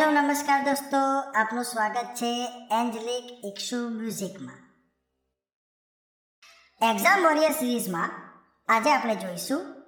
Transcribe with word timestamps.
Hello, 0.00 0.12
નમસ્કાર 0.12 0.64
દોસ્તો. 0.64 0.98
આપનું 1.40 1.64
સ્વાગત 1.64 2.06
છે 2.14 2.46
એન્જલિક 2.72 3.44
ઇક્ષુ 3.44 3.88
મ્યુઝિકમાં. 3.88 4.54
એક્ઝામ 6.90 7.22
વોરિયર 7.22 7.52
સિરીઝમાં 7.52 8.10
આજે 8.68 8.92
આપણે 8.92 9.16
જોઈશું 9.16 9.82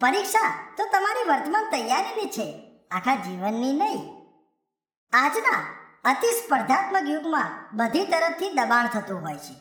પરીક્ષા 0.00 0.74
તો 0.76 0.84
તમારી 0.84 1.28
વર્તમાન 1.28 1.70
તૈયારીની 1.70 2.30
છે, 2.30 2.62
આખા 2.90 3.14
જીવનની 3.14 3.72
નહીં. 3.72 4.00
આજના 5.12 5.58
અતિ 6.04 6.26
સ્પર્ધાત્મક 6.26 7.08
યુગમાં 7.08 7.76
બધી 7.76 8.04
તરફથી 8.04 8.50
દબાણ 8.50 8.86
થતું 8.86 9.20
હોય 9.20 9.36
છે. 9.36 9.54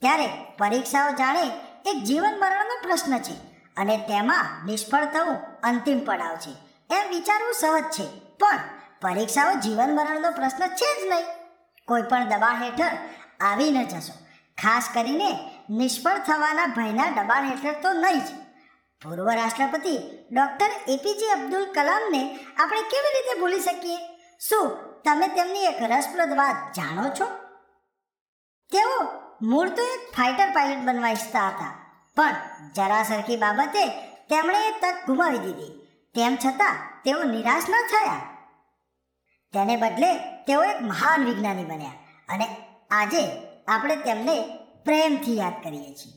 ત્યારે 0.00 0.56
પરીક્ષાઓ 0.58 1.10
જાણે 1.10 1.50
એક 1.86 2.04
જીવન 2.04 2.40
મરણનો 2.40 2.80
પ્રશ્ન 2.82 3.18
છે 3.18 3.34
અને 3.76 3.96
તેમાં 3.96 4.66
નિષ્ફળ 4.66 5.04
થવું 5.04 5.36
અંતિમ 5.62 6.04
પડાવ 6.04 6.36
છે. 6.36 6.52
એમ 6.90 7.08
વિચારવું 7.08 7.54
સહજ 7.54 7.82
છે. 7.82 8.06
પણ 8.38 8.58
પરીક્ષાઓ 9.04 9.54
જીવન 9.54 9.96
મરણનો 9.96 10.30
પ્રશ્ન 10.30 10.66
છે 10.66 10.90
જ 11.00 11.12
નહીં. 11.12 11.24
કોઈ 11.86 12.02
પણ 12.02 12.24
દબાણ 12.24 12.62
હેઠળ 12.62 12.96
આવી 13.40 13.70
ન 13.70 13.84
જશો. 13.84 14.12
ખાસ 14.62 14.88
કરીને 14.94 15.50
નિષ્ફળ 15.70 16.18
થવાના 16.18 16.66
ભયના 16.66 17.22
દબાણ 17.22 17.44
હેઠળ 17.44 17.80
તો 17.82 17.92
નહીં 17.92 18.20
જ. 18.20 18.28
પૂર્વ 19.02 19.30
રાષ્ટ્રપતિ 19.30 19.98
ડૉક્ટર 20.32 20.70
એપીજે 20.88 21.28
અબ્દુલ 21.28 21.72
કલામને 21.72 22.38
આપણે 22.58 22.82
કેવી 22.82 23.14
રીતે 23.14 23.40
ભૂલી 23.40 23.60
શકીએ? 23.60 23.98
શું 24.40 24.70
તમે 25.04 25.28
તેમની 25.28 25.64
એક 25.64 25.82
રસપ્રદ 25.82 26.36
વાત 26.36 26.72
જાણો 26.72 27.08
છો? 27.08 27.24
તેઓ 28.72 29.02
મૂળ 29.42 29.68
તો 29.68 29.82
એક 29.82 30.14
ફાઇટર 30.14 30.50
પાયલટ 30.50 30.82
બનવા 30.82 31.10
ઈચ્છતા 31.10 31.48
હતા. 31.48 31.72
પણ 32.16 32.34
જરા 32.76 33.02
સરખી 33.02 33.36
બાબતે 33.36 33.86
તેમણે 34.28 34.68
એ 34.68 34.70
તક 34.70 34.94
ગુમાવી 35.06 35.38
દીધી. 35.38 35.86
તેમ 36.14 36.36
છતાં 36.36 36.76
તેઓ 37.04 37.22
નિરાશ 37.22 37.62
ન 37.68 37.72
થયા. 37.72 38.33
તેને 39.54 39.76
બદલે 39.76 40.14
તેઓ 40.46 40.64
એક 40.64 40.82
મહાન 40.82 41.24
વિજ્ઞાની 41.24 41.64
બન્યા 41.64 41.90
અને 42.28 42.46
આજે 42.90 43.28
આપણે 43.68 43.96
તેમને 43.96 44.40
પ્રેમથી 44.84 45.36
યાદ 45.36 45.52
કરીએ 45.64 45.94
છીએ. 45.94 46.12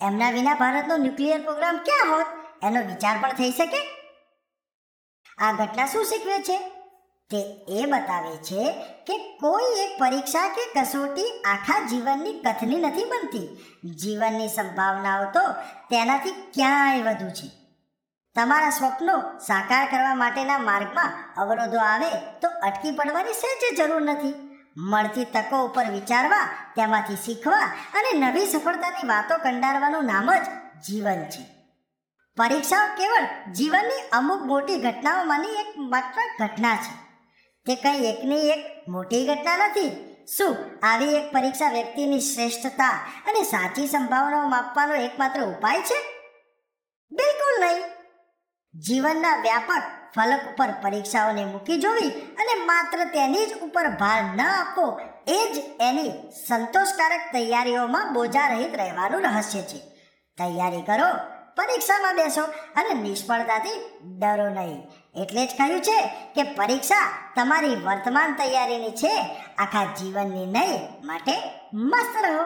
એમના 0.00 0.30
વિના 0.30 0.54
ભારતનો 0.54 0.96
ન્યુક્લિયર 0.96 1.40
પ્રોગ્રામ 1.40 1.76
ક્યાં 1.76 2.12
હોત? 2.12 2.26
એનો 2.62 2.80
વિચાર 2.80 3.18
પણ 3.20 3.32
થઈ 3.32 3.50
શકે? 3.50 4.10
આ 5.38 5.52
ઘટના 5.52 5.86
શું 5.86 6.04
શીખવે 6.04 6.38
છે? 6.38 6.58
તે 7.30 7.66
એ 7.68 7.86
બતાવે 7.86 8.36
છે 8.36 8.72
કે 9.06 9.18
કોઈ 9.18 9.80
એક 9.80 9.98
પરીક્ષા 9.98 10.48
કે 10.48 10.80
કસોટી 10.80 11.42
આખા 11.42 11.86
જીવનની 11.86 12.32
કથની 12.32 12.76
નથી 12.76 13.04
બનતી. 13.04 13.64
જીવનની 13.94 14.48
સંભાવનાઓ 14.48 15.24
તો 15.24 15.52
તેનાથી 15.90 16.30
ક્યાંય 16.30 17.02
વધુ 17.02 17.30
છે. 17.30 17.59
તમારા 18.34 18.70
સ્વપ્નો 18.70 19.38
સાકાર 19.38 19.86
કરવા 19.90 20.14
માટેના 20.14 20.58
માર્ગમાં 20.58 21.12
અવરોધો 21.36 21.78
આવે 21.78 22.10
તો 22.40 22.48
અટકી 22.48 22.90
પડવાની 22.90 23.32
સહેજ 23.32 23.78
જરૂર 23.78 24.02
નથી. 24.02 24.34
મળતી 24.76 25.24
તકો 25.24 25.64
ઉપર 25.64 25.90
વિચારવા, 25.90 26.48
તેમાંથી 26.76 27.16
શીખવા 27.16 27.58
અને 27.94 28.18
નવી 28.18 28.46
સફળતાની 28.46 29.08
વાતો 29.08 29.38
કંડારવાનું 29.38 30.04
નામ 30.04 30.34
જ 30.34 30.42
જીવન 30.86 31.24
છે. 31.24 31.44
પરીક્ષાઓ 32.36 32.86
કેવળ 32.96 33.52
જીવનની 33.52 34.08
અમુક 34.12 34.42
મોટી 34.42 34.76
ઘટનાઓમાંની 34.76 35.48
એક 35.48 35.78
માત્ર 35.78 36.46
ઘટના 36.46 36.76
છે. 36.76 36.94
તે 37.66 37.74
કંઈ 37.74 38.04
એકની 38.04 38.48
એક 38.48 38.88
મોટી 38.88 39.26
ઘટના 39.26 39.56
નથી. 39.56 40.16
શું 40.36 40.56
આવી 40.82 41.14
એક 41.14 41.32
પરીક્ષા 41.32 41.70
વ્યક્તિની 41.70 42.20
શ્રેષ્ઠતા 42.20 42.88
અને 43.28 43.42
સાચી 43.42 43.86
સંભાવનાઓ 43.86 44.48
માપવાનો 44.48 44.94
એકમાત્ર 44.94 45.40
ઉપાય 45.40 45.80
છે? 45.80 46.02
બિલકુલ 47.12 47.60
નહીં. 47.60 47.99
જીવનના 48.74 49.36
વ્યાપક 49.36 49.82
ફલક 50.14 50.42
ઉપર 50.52 50.70
પરીક્ષાઓને 50.82 51.44
મૂકી 51.44 51.80
જોવી 51.80 52.10
અને 52.10 52.54
માત્ર 52.64 53.04
તેની 53.04 53.46
જ 53.46 53.58
ઉપર 53.62 53.88
ભાર 53.88 54.22
ન 54.36 54.40
આપવો, 54.40 55.00
એ 55.28 55.40
જ 55.52 55.56
એની 55.80 56.12
સંતોષકારક 56.48 57.32
તૈયારીઓમાં 57.32 58.12
બોજા 58.12 58.48
રહિત 58.48 58.74
રહેવાનું 58.76 59.22
રહસ્ય 59.22 59.62
છે. 59.62 59.80
તૈયારી 60.38 60.82
કરો, 60.82 61.10
પરીક્ષામાં 61.56 62.16
બેસો 62.16 62.42
અને 62.76 62.94
નિષ્ફળતાથી 62.94 63.78
ડરો 64.18 64.48
નહીં. 64.48 64.80
એટલે 65.22 65.46
જ 65.46 65.50
કહ્યું 65.58 65.80
છે 65.80 65.98
કે 66.34 66.42
પરીક્ષા 66.42 67.04
તમારી 67.36 67.76
વર્તમાન 67.76 68.32
તૈયારીની 68.32 68.90
છે. 68.90 69.14
આખા 69.58 69.84
જીવનની 69.84 70.46
નહીં, 70.46 71.06
માટે 71.06 71.32
મસ્ત 71.74 72.24
રહો. 72.26 72.44